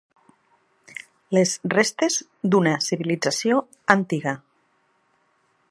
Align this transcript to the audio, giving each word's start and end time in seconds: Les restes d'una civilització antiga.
Les 1.37 1.51
restes 1.73 2.17
d'una 2.55 2.73
civilització 2.87 3.61
antiga. 3.97 4.35